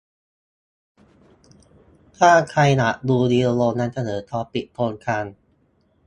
[2.17, 5.25] ถ้าใครอยากดูวิดีโอนำเสนอตอนปิดโครงการ